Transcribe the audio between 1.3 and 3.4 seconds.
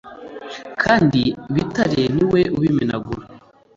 ibitare ni we ubimenagura.